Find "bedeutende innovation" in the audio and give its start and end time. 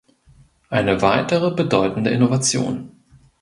1.51-2.89